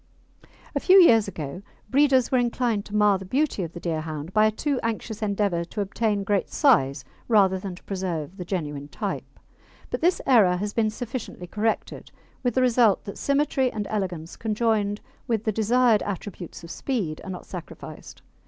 A 0.75 0.79
few 0.79 0.97
years 0.99 1.27
ago 1.27 1.61
breeders 1.91 2.31
were 2.31 2.39
inclined 2.39 2.85
to 2.85 2.95
mar 2.95 3.19
the 3.19 3.23
beauty 3.25 3.61
of 3.61 3.73
the 3.73 3.79
Deerhound 3.79 4.33
by 4.33 4.47
a 4.47 4.51
too 4.51 4.79
anxious 4.81 5.21
endeavour 5.21 5.63
to 5.65 5.79
obtain 5.81 6.23
great 6.23 6.49
size 6.49 7.05
rather 7.27 7.59
than 7.59 7.75
to 7.75 7.83
preserve 7.83 8.37
the 8.37 8.43
genuine 8.43 8.87
type; 8.87 9.37
but 9.91 10.01
this 10.01 10.19
error 10.25 10.57
has 10.57 10.73
been 10.73 10.89
sufficiently 10.89 11.45
corrected, 11.45 12.09
with 12.41 12.55
the 12.55 12.63
result 12.63 13.03
that 13.05 13.19
symmetry 13.19 13.71
and 13.71 13.85
elegance 13.91 14.35
conjoined 14.37 15.01
with 15.27 15.43
the 15.43 15.51
desired 15.51 16.01
attributes 16.01 16.63
of 16.63 16.71
speed 16.71 17.21
are 17.23 17.29
not 17.29 17.45
sacrificed. 17.45 18.23